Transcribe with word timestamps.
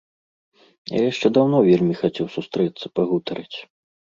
Я 0.91 1.01
яшчэ 1.11 1.27
даўно 1.39 1.57
вельмі 1.69 1.93
хацеў 2.01 2.33
сустрэцца, 2.37 2.85
пагутарыць. 2.99 3.57